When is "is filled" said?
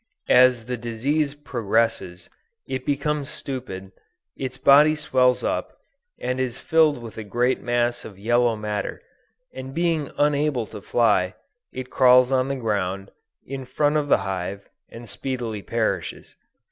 6.39-6.99